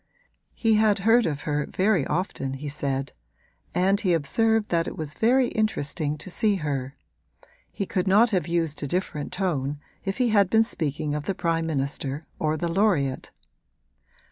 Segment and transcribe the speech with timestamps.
[0.55, 3.13] He had heard of her very often, he said;
[3.75, 6.95] and he observed that it was very interesting to see her:
[7.71, 11.35] he could not have used a different tone if he had been speaking of the
[11.35, 13.29] prime minister or the laureate.